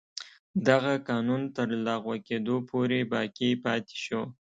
دغه 0.67 0.93
قانون 1.09 1.41
تر 1.55 1.67
لغوه 1.87 2.17
کېدو 2.27 2.55
پورې 2.69 2.99
باقي 3.13 3.51
پاتې 3.65 3.97
شو. 4.05 4.21